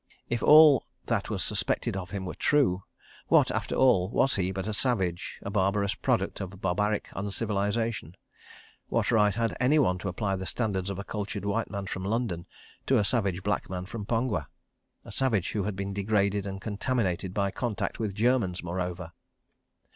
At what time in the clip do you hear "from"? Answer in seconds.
11.85-12.03, 13.85-14.07